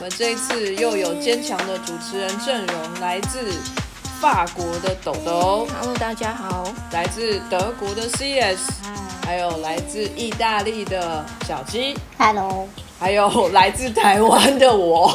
[0.00, 3.52] 们这一次又有坚强的主持人阵容，来自
[4.18, 6.66] 法国的豆豆，Hello，大家好。
[6.90, 8.70] 来自德国的 CS，
[9.22, 12.66] 还有来自意大利的小鸡，Hello，
[12.98, 15.06] 还有来自台湾的我，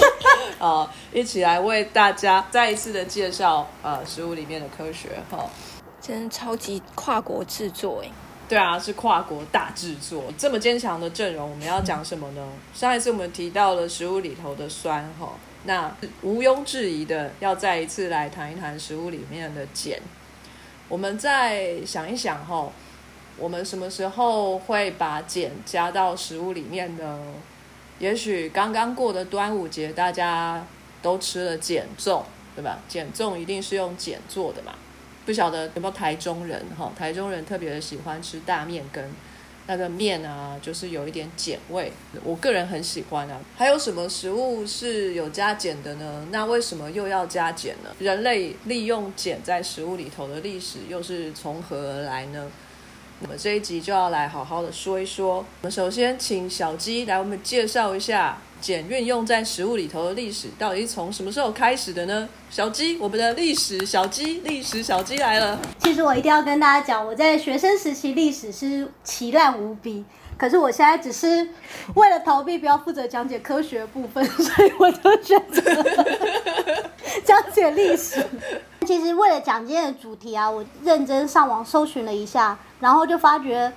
[0.58, 5.44] 啊，一起来为大家再一次的介绍呃食物里面的科学哈。
[6.00, 8.10] 真的超级跨国制作哎，
[8.48, 12.48] 对啊，是跨国大制作，这么坚强的阵容，我们要讲什么呢？
[12.72, 15.32] 上一次我们提到了食物里头的酸哈，
[15.64, 15.92] 那
[16.22, 19.98] 毋庸置疑的要再一次来谈一谈食物里面的碱。
[20.88, 22.70] 我们再想一想哈，
[23.36, 27.20] 我们什么时候会把碱加到食物里面呢？
[27.98, 30.64] 也许刚刚过的端午节，大家
[31.02, 32.22] 都吃了碱粽，
[32.54, 32.78] 对吧？
[32.88, 34.72] 碱粽一定是用碱做的嘛。
[35.26, 36.90] 不晓得有没有台中人哈？
[36.96, 39.04] 台中人特别的喜欢吃大面羹，
[39.66, 43.40] 那个面啊，就是有一点碱味，我个人很喜欢啊。
[43.56, 46.24] 还有什么食物是有加碱的呢？
[46.30, 47.90] 那为什么又要加碱呢？
[47.98, 52.48] 人类利用碱在食物里头的历史又是从何而来呢？
[53.22, 55.36] 我们这一集就要来好好的说一说。
[55.36, 62.28] 我们首先请小鸡来我们介绍一下碱运用在食物里头的历史，到底是从什么时候开始的呢？
[62.50, 65.58] 小鸡，我们的历史小鸡，历史小鸡来了。
[65.78, 70.04] 其实我一定要跟大家讲，我在学生时期历史是奇烂无比，
[70.36, 71.48] 可是我现在只是
[71.94, 75.62] 为了逃避不要负责讲解科学部分，所以我就选择
[77.24, 78.22] 讲解历史。
[78.86, 83.72] 其实为了讲今天的主题啊，我认真上网搜寻了一下，然后就发觉。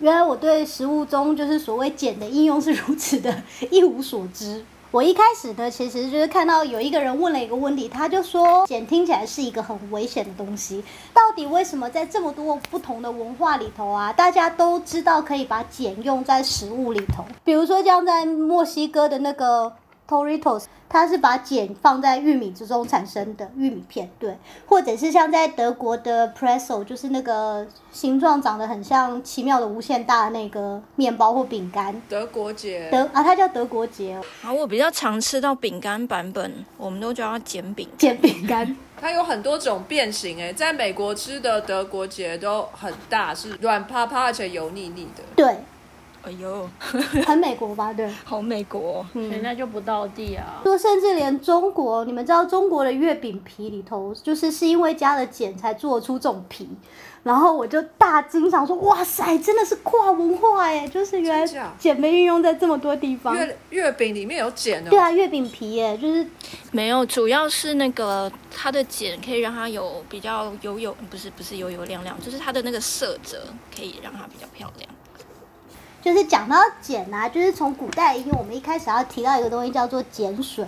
[0.00, 4.64] 原来我对食物中就是所谓碱的应用是如此的 一无所知。
[4.92, 17.24] 我一开始呢，其实就是看到有一个人问了一个问题，他就说碱听起来是一个很危险的东西，到底为什么在这么多不同的文化里头啊，大家都知道可以把碱用在食物里头？
[17.42, 19.72] 比如说像在墨西哥的那个
[20.08, 24.36] Toritos，它是把碱放在玉米之中产生的玉米片，对，
[24.66, 37.86] 或者是像在德国的 Presso，就是那个形状长得很像奇妙的无限大的那个面包或饼干，德国节，德啊，它叫德国节哦，然后我比较常吃到饼干版本，我们都叫它碱饼。
[37.98, 38.76] 碱饼干。
[39.00, 45.22] 它有很多种变形诶，在美国吃的德国节都很大，是软趴趴而且油腻腻的。
[45.36, 45.58] 对，
[46.28, 46.68] 哎呦，
[47.24, 47.90] 很美国吧？
[47.90, 49.06] 对，好美国、哦！
[49.14, 50.60] 人家就不到地啊。
[50.62, 56.68] 说甚至连中国，你们知道中国的月饼皮里头，就是是因为加了碱才做出这种皮，
[57.22, 63.34] 然后我就大惊，想说哇塞，真的是跨文化哎，就是原来碱被运用在这么多地方。
[63.34, 66.26] 月月饼里面有碱哦，对啊，月饼皮耶，就是
[66.72, 73.42] 没有，主要是那个它的碱可以让它有比较油油，不是不是油油亮亮，就是它的那个色泽
[73.74, 74.90] 可以让它比较漂亮。
[76.08, 80.64] 就是讲到碱啊，就是从古代，因为我们一开始要提到一个东西叫做碱水。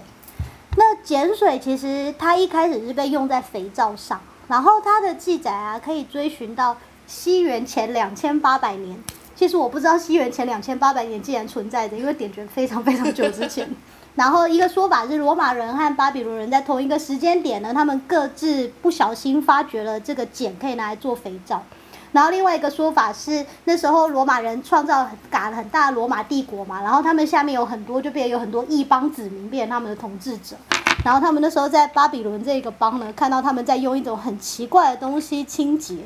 [0.77, 9.03] 那碱水其实它一开始是被用在肥皂上，然后它的记载啊，可以追寻到西元前两千八百年。
[9.35, 13.67] 其实我不知道西元前两千八百年竟然存在着，因为点觉非常非常久之前。
[14.15, 21.65] 然后一个说法是，罗马人和巴比伦人在同一个时间点呢，他们各自不小心发掘了这个碱可以拿来做肥皂。
[22.13, 30.57] 然后另外一个说法是，那时候罗马人创造很打了很大的罗马帝国嘛，然后他们下面有很多就变有很多异邦子民变成他们的统治者，
[31.05, 35.99] 然后他们那时候在巴比伦这个邦呢，看到他们在用一种很奇怪的东西清洁，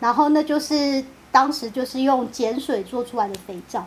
[0.00, 3.86] 然后那就是当时就是用碱水做出来的肥皂。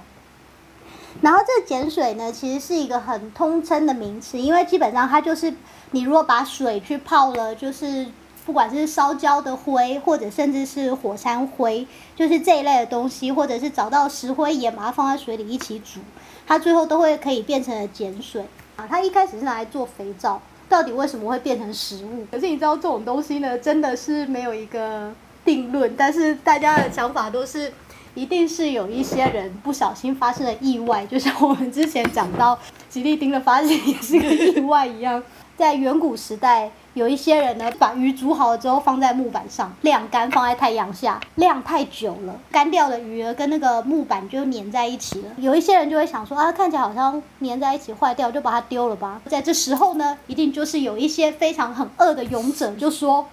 [1.22, 5.53] 然后这碱水呢，其实是一个很通称的名词，因为基本上它就是
[5.91, 8.07] 你如果把水去泡了，就是
[8.45, 15.99] 不管是烧焦的灰，或者甚至是火山灰，就是这一类的东西，或者是找到石灰岩，把它放在水里一起煮，
[16.45, 18.43] 它最后都会可以变成了碱水
[18.75, 18.85] 啊。
[18.90, 22.25] 它一开始是拿来做肥皂，到底为什么会变成食物？
[22.31, 25.13] 可是你知道这种东西呢，真的是没有一个
[25.46, 27.72] 定论，但是大家的想法都是。
[28.16, 32.55] 一定是有一些人不小心发生了意外，就像我们之前讲到
[32.87, 35.23] 吉利丁的发现也是个意外一样。
[35.55, 45.29] 在远古时代，有一些人呢，把鱼煮好了之后放在木板上晾干，放在太阳下晾太久了，干掉的鱼儿跟那个木板就粘在一起了。
[45.38, 49.22] 有一些人就会想说啊，看起来好像粘在一起坏掉，就把它丢了吧。
[49.28, 53.28] 在这时候呢，一定就是有一些非常很饿的勇者就说，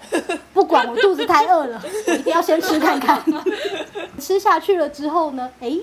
[0.52, 3.22] 不管我肚子太饿了，我一定要先吃看看。
[4.20, 5.80] 吃下去了之后呢，诶，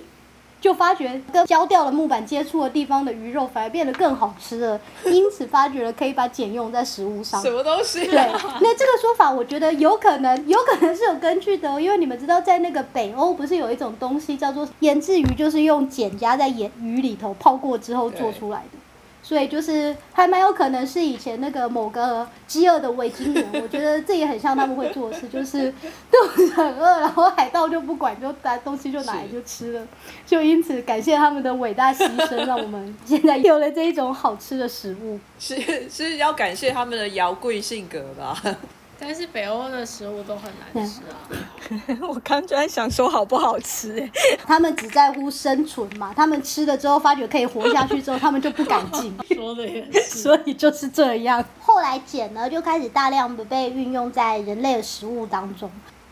[0.67, 7.49] 就发觉跟焦掉的木板接触的地方的鱼肉反而变得更好吃了，因此发觉了可以把碱用在食物上什。
[7.49, 8.59] 么东西、对，啊？
[8.59, 18.76] 那这个说法我觉得有可能，有可能是有根据的、哦，因为你们知道，在那个北欧不是有一种东西叫做腌制鱼，就是用碱加在盐鱼里头泡过之后做出来的。
[19.27, 25.69] 所以就是还蛮有可能是以前那个某个饥饿的维京人，我觉得这也很像他们会做事，就是
[26.09, 29.85] 肚子很饿，然后海盗就不管，就拿东西就拿来就吃了，
[30.25, 35.19] 就因此感谢他们的伟大牺牲，让我们现在有了这一种好吃的食物。
[35.37, 38.41] 是是要感谢他们的摇贵性格吧？
[38.99, 41.99] 但是北欧的食物都很难吃啊。
[42.07, 44.11] 我刚就在想说好不好吃哎，
[44.45, 51.43] 他们只在乎生存嘛，他们吃了之后发觉可以活下去之后，他们就不敢进， 说的也是，所以就是这样。
[51.61, 55.69] 后来碱呢就开始大量的被运用在人类的食物当中，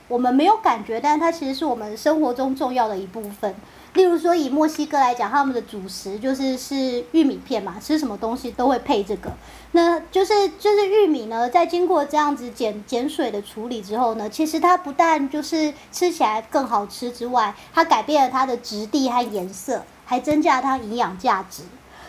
[0.07, 3.55] 我们没有感觉，但是它其实是我们生活中重要的一部分。
[3.95, 9.31] 例如说，以墨西哥来讲，他们的主食就是是玉米片嘛，吃什么东西都会配这个。
[9.71, 21.63] 那就是就是玉米呢，在经过这样子碱碱水的处理之后呢，其实它不但就是吃起来更好吃之外，它改变了它的质地和颜色，还增加了它营养价值。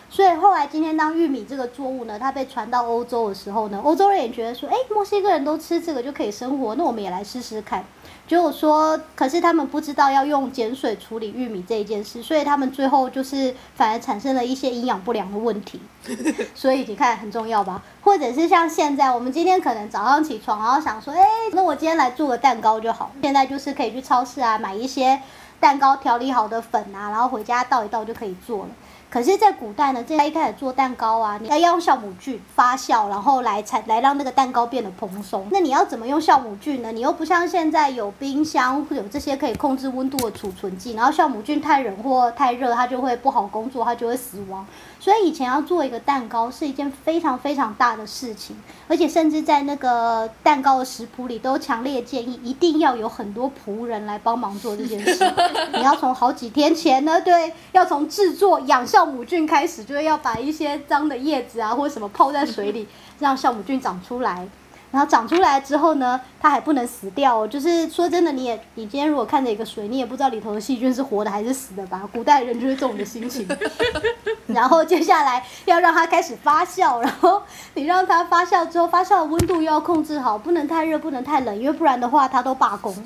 [0.08, 7.84] 所以后来今天当玉米这个作物呢，它被传到欧洲的时候呢，欧洲人也觉得说，哎，墨西哥人都吃这个就可以生活，那我们也来试试看。
[8.26, 15.80] 就说，可是他们不知道要用碱水处理玉米这一件事，所以他们最后就是反而产生了一些营养不良的问题。
[16.54, 17.82] 所以你看很重要吧？
[18.02, 23.12] 或者是像现在，我们今天可能早上起床，然后想说，哎，那我今天来做个蛋糕就好。
[23.22, 25.20] 现在就是可以去超市啊买一些
[25.60, 28.70] 蛋糕调理好的粉啊，然后回家倒一倒就可以做了。
[29.08, 35.46] 可是，在古代呢，在一开始做蛋糕啊，你要用酵母菌发酵，然后来才来让那个蛋糕变得蓬松。
[35.50, 36.92] 那你要怎么用酵母菌呢？
[36.92, 44.66] 你又不像现在有冰箱，有这些可以控制温度的储存剂，然后酵母菌太冷或太热，它就会不好工作，它就会死亡。
[44.98, 48.56] 所以以前要做一个蛋糕是一件非常非常大的事情，
[48.88, 55.32] 而且甚至在那个蛋糕的食谱里都强烈建议一定要有很多仆人来帮忙做这件事。
[55.74, 62.88] 你要从好几天前呢，对，要从制作养酵母菌开始，就是要把一些脏的叶子啊或者什么泡在水里，
[63.18, 64.48] 让酵母菌长出来。
[64.96, 67.46] 然后长出来之后呢，它还不能死掉哦。
[67.46, 72.08] 就是说真的，你也你今天如果看着一个水，你也不知道里头的细菌是活的还是死的吧？
[72.10, 73.46] 古代人就是这种的心情。
[74.48, 77.42] 然后接下来要让它开始发酵，然后
[77.74, 82.96] 你让它发酵之后，发酵的温度又要控制好，不能太热，不能太冷，因为不然的话它都罢工。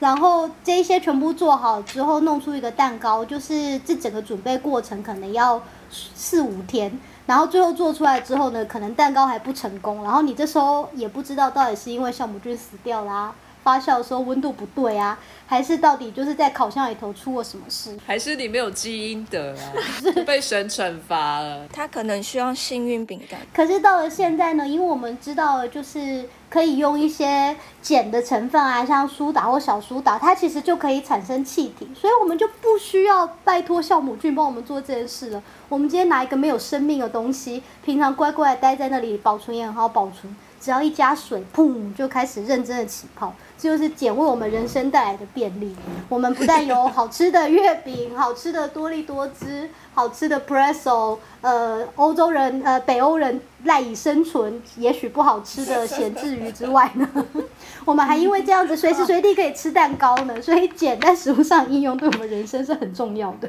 [0.00, 5.60] 然后这一些全部做好之后，弄出一个蛋糕，就是这整个准备过程可能要
[5.92, 6.98] 四五天。
[7.26, 13.34] 然后最后做出来之后呢，可能蛋糕还不成功，然后你这时候也不知道到底是因为酵母菌死掉啦、
[13.64, 17.98] 发酵的时候温度不对啊，还是到底就是在烤箱里头出了什么事？
[18.06, 19.72] 还是你没有基因的啊？
[20.26, 21.66] 被神惩罚了？
[21.72, 23.40] 他可能需要幸运饼干。
[23.54, 35.42] 可是到了现在呢，因为我们知道了就是可以用一些碱的成分啊，像苏打或小苏打，它其实就可以产生气体，所以我们就不需要拜托酵母菌帮我们做这件事了。
[35.70, 43.34] 我们今天拿一个没有生命的东西，平常乖乖地待在那里，保存也很好保存，只要一加水，砰就开始认真的起泡。
[43.56, 45.74] 就是碱为我们人生带来的便利。
[46.08, 57.08] 我们不但有好吃的月饼、好吃的多利多汁、好吃的 pretzel，呃，欧洲人呃北欧人赖以生存，也许不好吃的咸制鱼之外呢，
[57.84, 60.40] 我们还因为这样子随时随地可以吃蛋糕呢。
[60.42, 63.48] 所以简在食物上应用对我们人生是很重要的。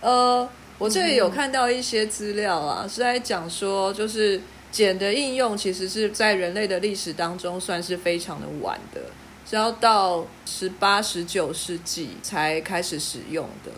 [0.00, 0.48] 呃，
[0.78, 4.40] 我这里有看到一些资料啊，是在讲说，就是
[4.72, 9.02] 碱的应用其实是在人类的历史当中算是非常的晚的，
[9.48, 13.70] 是要到十八、十九世纪才开始使用的。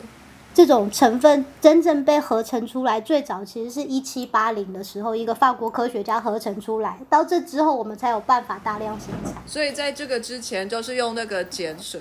[0.55, 6.97] 这种成分真正被合成出来，最早其实是一七八零的时候，一个法国科学家合成出来。
[7.11, 9.43] 到这之后，我们才有办法大量生产。
[9.49, 12.01] 所以在这个之前，就是用那个碱水。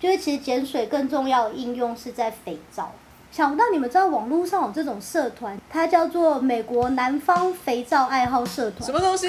[0.00, 2.94] 就是其实碱水更重要的应用是在肥皂。
[3.30, 8.92] 想不到你们知道网络上有这种社团，它叫做美国南方肥皂爱好社团什。
[8.92, 9.28] 么东西？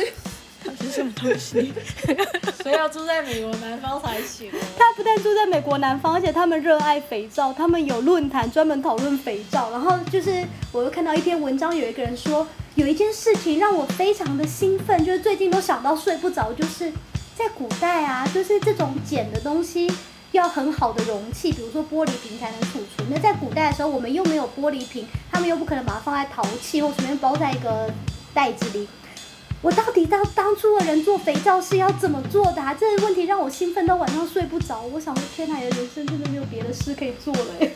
[0.82, 1.74] 是什么东西？
[2.62, 4.58] 所以要住在美国南方才行哦。
[4.78, 9.72] 他不但住在美国南方，而且他们热爱肥皂，他们有论坛专门讨论肥皂。
[9.72, 16.92] 然后就是，我又看到一篇文章，有一个人说，有一件事情让我非常的兴奋，就是最近都想到睡不着，就是
[17.36, 19.90] 在古代啊，就是这种碱的东西
[20.32, 23.08] 要很好的容器，比如说玻璃瓶才能储存。
[23.10, 27.90] 那在古代的时候，我们又没有玻璃瓶，他们又不可能把它放在陶器或随便包在一个
[28.34, 28.88] 袋子里。
[29.64, 32.76] 我到底当当初的人做肥皂是要怎么做的啊？
[32.76, 34.84] 这个问题让我兴奋到晚上睡不着。
[34.84, 37.72] 我想说，天哪，人生真的没有别的事可以做了哎。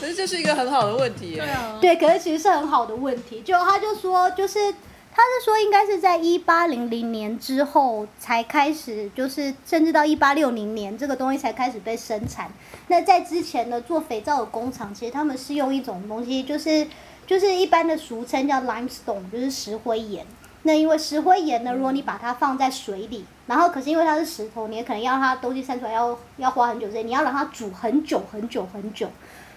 [0.00, 1.36] 可 是 这是一个很好的问题耶。
[1.36, 3.40] 对啊，对，可是其实是很好的问题。
[3.42, 4.74] 就他就说，就是
[5.16, 12.50] 他是说，应该是在一八零零年之后才开始，就是甚至到一八六零年这个东西才开始被生产。
[12.88, 16.84] 那在之前呢，做肥皂的工厂其实他们是用一种东西，就是
[17.28, 20.26] 就是一般的俗称叫 limestone，就是石灰岩。
[20.64, 29.08] 那因为石灰岩呢，如果你把它放在水里，然后可是因为它是石头，你也可能要它东西散出来要要花很久时间，你要让它煮很久很久很久。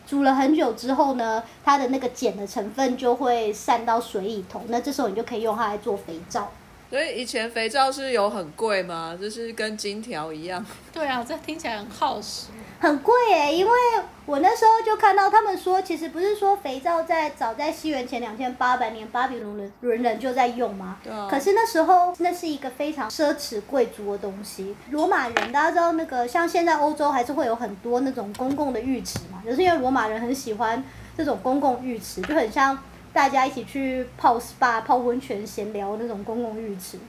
[0.07, 6.49] 煮了很久之后呢，它的那个碱的成分就会散到水里头，那这时候你就可以用它来做肥皂。
[6.89, 9.17] 所以以前肥皂是有很贵吗？
[9.19, 10.65] 就是跟金条一样。
[10.93, 12.47] 对啊，这听起来很耗时。
[12.79, 13.71] 很贵耶，因为
[14.25, 20.97] 我那时候就看到他们说，其实不是说肥皂在早在西元前两千八百年，巴比伦人人人就在用吗？
[21.03, 24.75] 对啊可是那时候那是一个非常奢侈贵族的东西。
[24.91, 30.83] 罗马人大家知道那个，像现在欧洲还是会有很多那种公共的浴池嘛，就是因为罗马人很喜欢
[31.17, 32.77] 这种公共浴池，就很像
[33.11, 36.99] 大家一起去泡 SPA、泡温泉、闲聊那种公共浴池。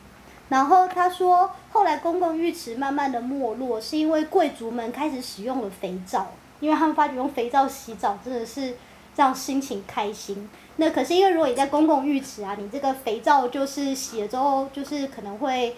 [0.48, 6.28] 然后他说，后来公共浴池慢慢的没落，是因为贵族们开始使用了肥皂，
[6.60, 8.76] 因为他们发觉用肥皂洗澡真的是
[9.16, 10.48] 让心情开心。
[10.76, 15.76] 那可是因为如果你在公共浴池啊，你这个肥皂就是洗了之后，就是可能会。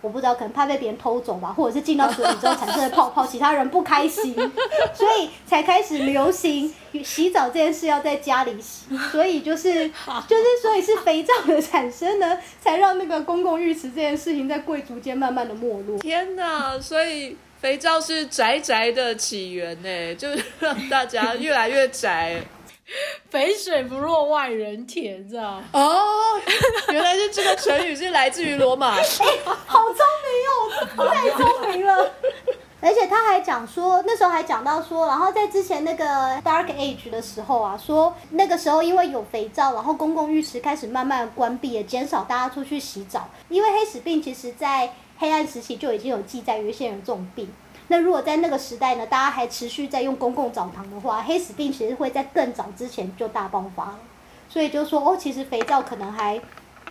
[0.00, 4.34] 我不知道，可能怕被别人偷走吧，或者是进到水里之后产生的泡泡，其他人不开心，
[4.94, 6.72] 所以才开始流行
[7.04, 8.96] 洗澡这件事要在家里洗。
[9.10, 9.88] 所以就是
[10.26, 15.98] 就是，所以是肥皂的产生呢，才让那个公共浴池这件事情在贵族间慢慢的没落。
[15.98, 16.78] 天哪！
[16.80, 22.42] 所以肥皂是宅宅的起源呢，就是让大家越来越宅。
[23.30, 25.62] 肥水不落外人田，这样。
[25.72, 26.00] 哦，
[26.90, 28.96] 原来是这个成语是来自于罗马。
[28.98, 29.02] 哎
[29.66, 32.10] 好聪明哦，太聪明了。
[32.84, 36.04] 而且他还讲说，那时候还讲到说，然后在之前那个
[36.42, 43.28] Dark Age 的时候啊，说那个时候因为有肥皂，然后公共浴池开始慢慢关闭，也减少大家出去洗澡。
[43.48, 47.48] 因为黑死病其实在黑暗时期就已经有记载有一些人有这种病。
[47.92, 53.98] 那如果在那个时代呢，大家还持续在用公共澡堂的话，黑死病其实会在更早之前就大爆发了。
[54.48, 56.40] 所以就说哦，其实肥皂可能还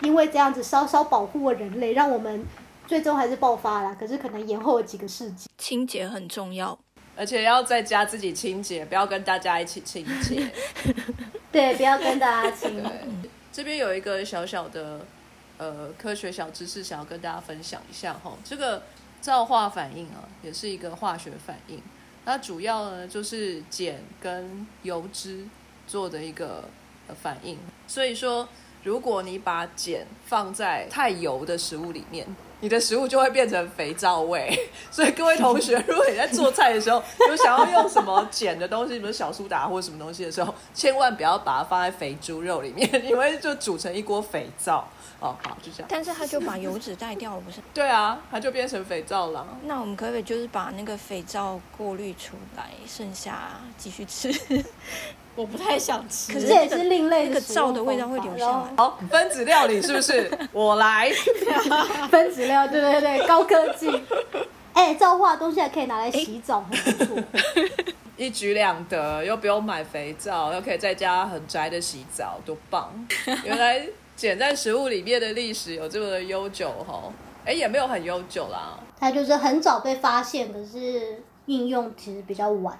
[0.04, 2.46] 因为这样子稍稍保护了人类，让我们
[2.86, 3.98] 最终还是爆发了。
[4.00, 5.50] 可是可能延后了几个世纪。
[5.58, 6.78] 清洁很重要。
[7.18, 10.52] 而且要在家自己清洁，不要跟大家一起清洁。
[11.52, 12.80] 对，不要跟大家亲。
[13.52, 15.04] 这边有一个小小的
[15.58, 18.34] 呃科学小知识，想要跟大家分享一下哈。
[18.44, 18.84] 这个
[19.22, 21.82] 皂化反应啊，也是一个化学反应。
[22.26, 25.46] 那主要呢就是碱跟油脂
[25.88, 26.66] 做的一个
[27.22, 27.58] 反应。
[27.88, 28.48] 所以说，
[28.84, 32.28] 如果你把碱放在太油的食物里面，
[32.62, 34.58] 你的食物就会变成肥皂味。
[34.90, 44.88] 所以各位同学，如果你在做菜的时候有想要用什么碱的东西，比如小苏打或者什么东西的时候，千万不要把它放在肥猪肉里面，因为就煮成一锅肥皂。
[45.22, 45.88] 哦，好，就这样。
[45.88, 47.60] 但是它就把油脂带掉了，不是？
[47.76, 49.46] 对啊，它就变成肥皂了。
[49.66, 54.32] 那我们可不可以就是把那个肥皂过滤出来，剩下继续吃？
[55.36, 56.34] 我不太想吃。
[56.34, 58.74] 可是这也是另类那个食物皂的味道会留下来。
[58.78, 60.30] 好，分子料理是不是？
[60.52, 61.12] 我来。
[62.12, 63.90] 分子料，对对对，高科技。
[64.74, 67.24] 哎、皂化的东西还可以拿来洗澡，很不错。
[68.16, 72.90] 一举两得，又不用买肥皂，又可以在家很宅的洗澡，多棒！
[73.44, 73.86] 原来
[74.16, 77.12] 碱在食物里面的历史有这么的悠久哈，
[77.46, 78.80] 哎，也没有很悠久啦。
[79.00, 82.78] 它就是很早被发现，可是应用其实比较晚。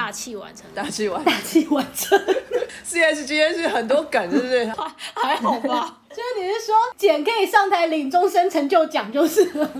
[0.00, 2.18] 大器晚成，大器晚大器晚成。
[2.82, 4.64] CS 今天是很多梗，是不是？
[5.12, 5.98] 还好吧？
[6.08, 9.70] 就是你是说简可以上台领终身成就奖就是了。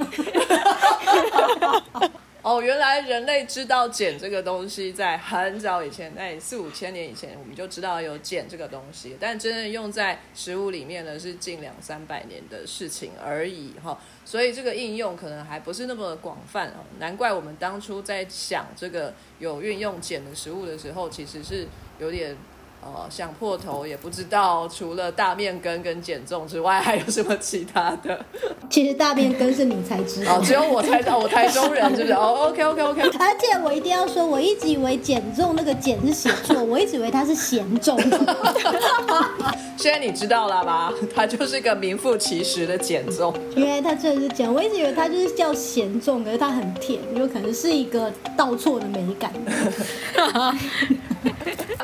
[2.43, 13.99] 哦，原来人类知道碱这个东西，在很早以前，在四五千年以前，我们就知道有碱这个东西，但真正用在食物里面呢，是近两三百年的事情而已哈。
[14.25, 21.67] 所以这个应用可能还不是那么广泛哦，难怪我们当初在想这个有运用碱的食物的时候，其实是
[21.99, 22.37] 有点。
[22.83, 28.25] 呃，想破头也不知道，除了大面根跟减重之外，还有什么其他的？
[28.71, 32.13] 其实大面根是你才知道哦，只有我才知道，我台中人是不是？
[32.15, 38.01] 哦，OK OK OK， 而且我一定要说，我一直以为减重那个减是写错，我一直以为它是咸重。
[39.77, 40.93] 现在你知道了吧？
[41.15, 43.35] 它就是个名副其实的减重。
[43.57, 49.33] 原来它真的是减，我一直以为它就是叫咸重，可是它很甜，有可能是一个倒错的美感。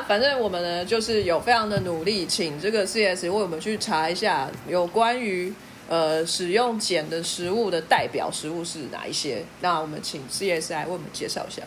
[0.05, 5.53] 反正我们呢，就是有非常的努力，请这个 CS 为我们去查一下有关于
[5.89, 9.43] 呃使用碱的食物的代表食物是哪一些。
[9.61, 11.61] 那我们请 CS 来为我们介绍一下。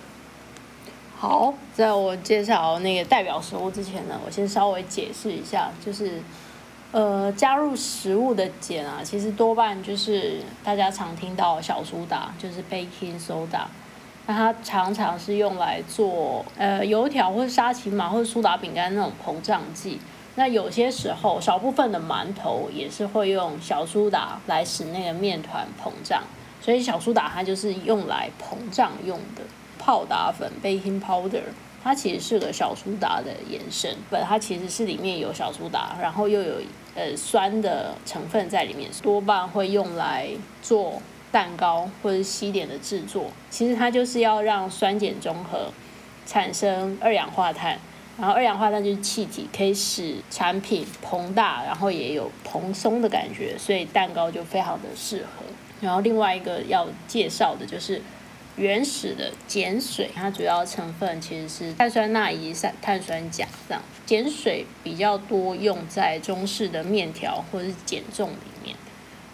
[1.17, 6.21] 好，在我介绍那个代表食物之前呢，我先稍微解释一下，就是
[6.93, 13.65] 呃加入食物的碱啊，其实多半就是大家常听到小苏打，就是 baking soda。
[14.33, 19.99] 它常常是用来做呃油条或者沙琪玛或者苏打饼干那种膨胀剂。
[20.37, 26.23] 那有些时候，少部分的馒头也是会用小苏打来使那个面团膨胀。
[26.61, 29.43] 所以小苏打它就是用来膨胀用的。
[29.83, 31.41] 泡打粉 （baking powder）
[31.83, 36.57] 它其实是个小苏打的延伸，本它其实是里面有小苏打，然后又有
[36.95, 40.29] 呃酸的成分在里面，多半会用来
[40.61, 43.27] 做蛋糕或者西点的制作。
[43.51, 45.73] 其实它就是要让酸碱中和，
[46.27, 47.79] 产生二氧化碳，
[48.19, 55.45] 然后二氧化碳就是气体，可以使产品膨大，然后也有蓬松的感觉，所以蛋糕就非常的适合。
[55.81, 58.03] 然后另外一个要介绍的就是。
[58.57, 63.83] 原始的碱水，它主要成分其实是碳酸钠以及碳酸钾这样。
[64.07, 68.50] 碱水比较多用在中式的面条或者是碱重里，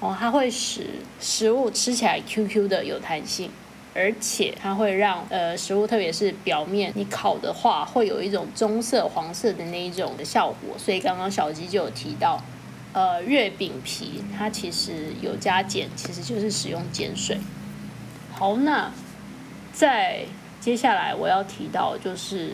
[0.01, 0.87] 哦，它会使
[1.21, 3.51] 食物吃起来 Q Q 的有弹性，
[3.95, 10.77] 而且它会让呃食物，特别是表面你烤的话，会有一种棕色、黄色的那一种的效果。
[10.79, 12.43] 所以刚刚小鸡就有提到，
[12.93, 17.39] 呃，月饼皮它其实有加碱，其实就是使用碱水。
[18.33, 18.91] 好，那。
[19.73, 20.25] 在
[20.59, 22.53] 接下来我要提到就是，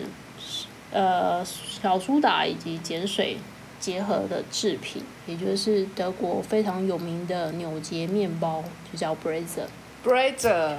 [0.90, 3.36] 呃，小苏打以及碱水
[3.82, 8.62] 结合的制品，也就是德国非常有名的纽结面包，
[8.92, 9.66] 就叫 Brezer。
[10.04, 10.76] Brezer，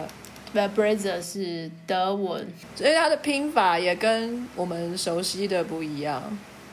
[0.53, 6.23] 不，Brezer 是德文，所以它的拼法也跟我们熟悉的不一样。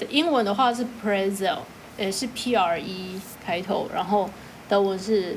[0.09, 1.59] 英文的话是 Pretzel，
[1.99, 4.31] 也是 P R E 开头，然后
[4.69, 5.37] 德文是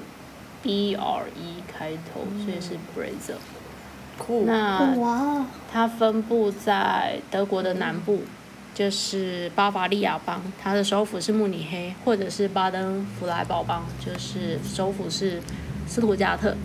[0.62, 3.40] B R E 开头，所以是 Brezer。
[4.46, 8.22] 那它分布在德国的南部，
[8.74, 15.42] 就是巴伐利亚邦，它的首府是慕尼黑，或者是巴登弗莱堡邦，就是首府是
[15.88, 16.56] 斯图加特。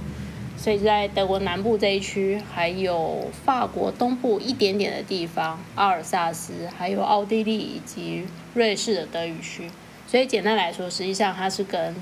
[0.56, 9.70] 所以在德国南部这一区，还有法国东部一点点的地方，阿尔萨斯，还有奥地利以及瑞士的德语区。
[10.06, 11.94] 所以简单来说，实际上它是跟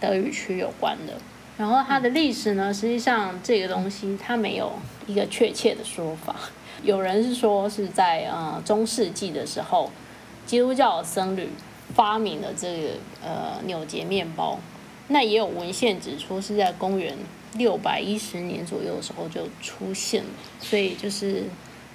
[0.00, 1.14] 德语区有关的。
[1.58, 4.72] 然后它的历史呢，实际上这个东西它没有
[5.06, 6.34] 一个确切的说法。
[6.82, 9.90] 有人是说是在呃中世纪的时候，
[10.46, 11.48] 基督教的僧侣
[11.94, 12.88] 发明了这个
[13.24, 14.58] 呃纽结面包。
[15.08, 17.16] 那也有文献指出是在公元
[17.54, 20.30] 六百一十年左右的时候就出现了。
[20.60, 21.44] 所以就是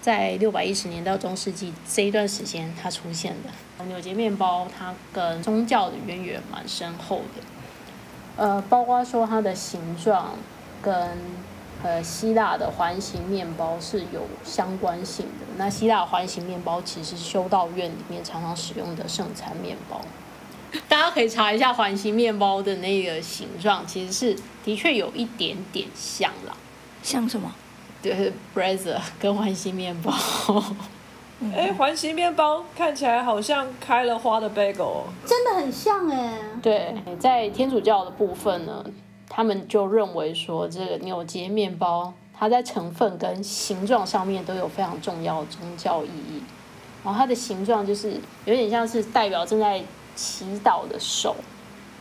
[0.01, 7.43] 在六百一十年到中世纪这一段时间它出现的纽结面包，它跟宗教的渊源蛮深厚的。
[8.35, 10.33] 呃，包括说它的形状
[10.81, 11.09] 跟
[11.83, 15.45] 呃希腊的环形面包是有相关性的。
[15.57, 20.01] 那希腊环形面包其实是修道院里面常常使用的圣餐面包。
[20.89, 26.55] 大家可以查一下环形面包的那个形状，其实是的确有一点点像啦。
[27.03, 27.53] 像什么？
[28.01, 30.11] 就是 brezer 跟环形面包。
[31.53, 36.39] 哎，环形面包看起来好像开了花的 bagel，真的很像哎。
[36.61, 38.83] 对，在天主教的部分呢，
[39.29, 46.41] 他们就认为说，这个纽结面包，它在成分跟形状上面都有非常重要的宗教意义。
[47.03, 48.13] 然后它的形状就是
[48.45, 49.81] 有点像是代表正在
[50.15, 51.35] 祈祷的手。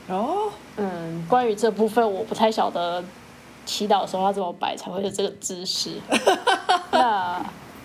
[0.09, 3.03] 哦，嗯，关于这部分我不太晓得，
[3.65, 6.01] 祈祷的时候要怎么摆才会有这个姿势。
[6.93, 7.45] 那。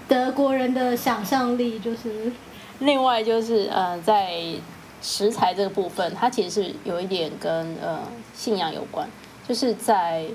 [0.10, 2.32] 德国人的想象力就是，
[2.80, 4.41] 另外就是呃，在
[5.02, 8.00] 食材这个部分，它其实是有一点跟呃
[8.34, 9.06] 信仰有关，
[9.47, 10.25] 就是在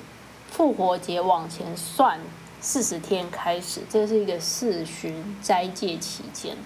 [0.51, 2.19] 复活节往前算
[2.61, 6.57] 四十天开始，这是一个四旬斋戒期间，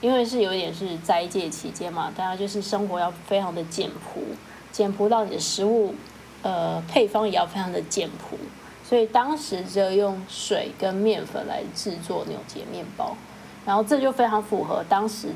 [0.00, 4.22] 因为是有点是斋戒期间嘛，大家就是生活要非常的简朴，
[4.70, 5.94] 简朴到你的食物
[6.42, 8.38] 呃配方也要非常的简朴。
[8.84, 13.16] 所以当时就用水跟面粉来制作纽结面包，
[13.64, 15.28] 然后这就非常符合当时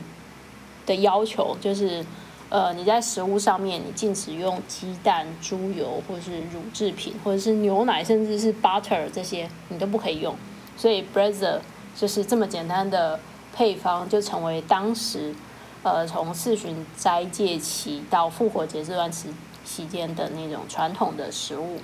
[0.86, 2.04] 的要求，就是
[2.50, 10.34] 呃你在食物上面你禁止用鸡蛋、猪油或者是乳制品，或者是牛奶，甚至是 butter 这些你都不可以用。
[10.76, 11.58] 所以 brezer
[11.96, 13.18] 就是这么简单的
[13.52, 15.34] 配方，就成为当时
[15.82, 19.28] 呃从四旬斋戒期到复活节这段时
[19.64, 21.78] 期间的那种传统的食物。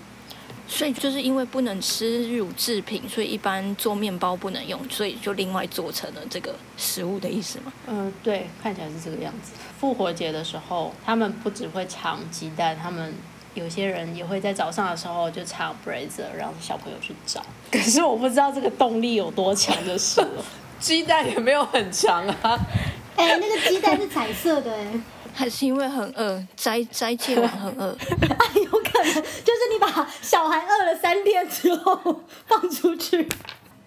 [0.72, 7.72] 所以就是因为不能吃乳制品，所以一般做面包不能用，所以就另外做成了这个食物的意思嘛？
[7.88, 9.50] 嗯，对，看起来是这个样子。
[9.80, 13.12] 复活节的时候，他们不只会尝鸡蛋，他们
[13.54, 17.44] 有些人也会在早上的时候就尝 brazier，让小朋友去找。
[17.72, 20.44] 可是我不知道这个动力有多强，就是了。
[20.78, 22.58] 鸡蛋也没有很强啊。
[23.16, 24.86] 哎、那个鸡蛋是彩色的、哎，
[25.34, 27.94] 还是因为很饿，斋斋戒完很饿，
[28.54, 31.98] 有 可能就是你把小孩饿了三天之后
[32.46, 33.28] 放出去。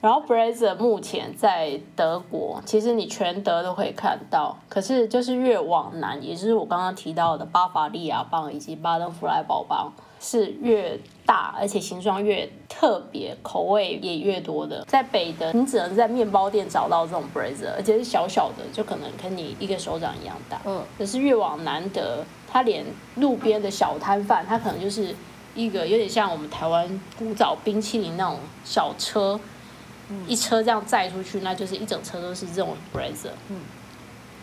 [0.01, 14.83] 然后 brazier 目前在德国，其实你全德都可以看到，可是就是越往南，也就是我刚刚提到的巴伐利亚邦以及巴登弗莱堡邦，是越大，而且形状越特别，口味也越多的。
[14.89, 20.59] 在北德，你只能在面包店找到这种 brazier，而且是小小的，就可能跟你一个手掌一样大。
[20.65, 22.85] 嗯，可是越往南德，它连
[23.15, 25.15] 路边的小摊贩，它可能就是
[25.55, 29.39] 一个有点像我们台湾古早冰淇淋那种小车，
[30.27, 33.31] 一车这样载出去，那就是一整车都是这种 brazier。
[33.49, 33.61] 嗯，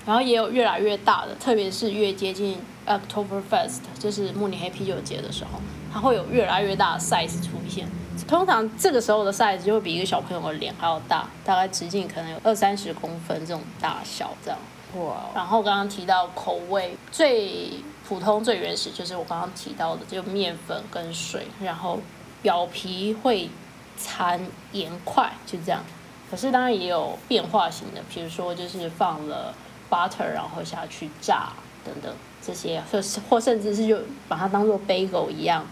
[0.05, 5.61] 然后也有越来越大的，特别是越接近 October Fest，就是慕尼黑啤酒节的时候，
[5.93, 7.87] 它会有越来越大的 size 出现。
[8.27, 14.59] 通常这个时候的 size 就会比一个小朋友的脸还要大，大概直径可能有二三十公分这种大小这样。
[14.97, 17.71] 哇，然后刚刚提到口味最
[18.11, 22.01] 普通、最原始，就是我刚刚提到的，就面粉跟水，然后
[22.43, 23.49] 表皮会
[23.97, 25.81] 掺盐块，就这样。
[26.29, 29.55] 可是当然也有变化型的，比如说就是放了
[29.89, 31.51] butter，然后下去炸
[31.85, 32.13] 等等
[32.45, 35.65] 这些，或是或甚至是就把它当做 bagel 一样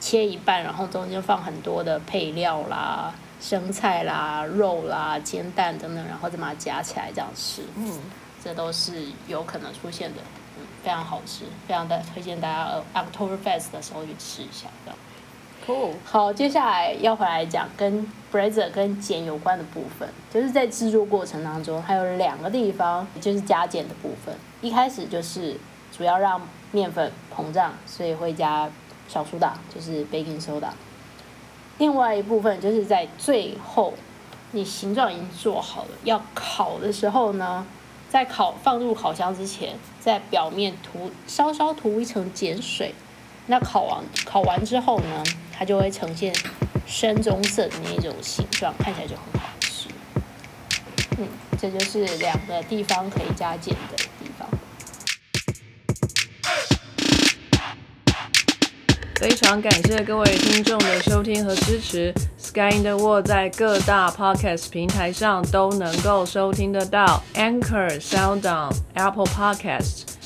[0.00, 7.60] 切一半，然后中间放很多的配料啦、生菜啦、肉啦、煎蛋等等，然后再把它夹起来这样吃。
[7.76, 8.00] 嗯，
[8.42, 10.45] 这都是有可能出现的，嗯，
[10.86, 14.68] 非常好吃，非常的推荐大家呃 October Fest 的时候去吃一下。
[14.84, 14.96] 这样
[15.66, 24.32] cool，好，接下来要回来讲跟 brazier 跟碱有关的部分，就是在制作过程当中，还有两个地方就是加碱的部分。
[24.62, 25.56] 一开始就是
[25.90, 28.70] 主要让面粉膨胀，所以会加
[29.08, 30.68] 小苏打，就是 baking soda。
[31.78, 33.92] 另外一部分就是在最后，
[34.52, 37.66] 你形状已经做好了，要烤的时候呢，
[38.16, 42.94] 在烤放入烤箱之前，在表面涂稍稍涂一层碱水。
[43.44, 46.34] 那烤完烤完之后呢，它就会呈现
[46.86, 49.90] 深棕色的那一种形状，看起来就很好吃。
[51.18, 54.04] 嗯，这就是两个地方可以加减的
[59.18, 62.12] 非常感谢各位听众的收听和支持。
[62.36, 70.02] Sky in the World 在各大 podcast 平台上都能够收听得到，Anchor、SoundOn、Apple Podcasts